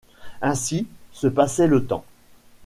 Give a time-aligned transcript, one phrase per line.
[0.41, 2.05] Ainsi se passait le temps.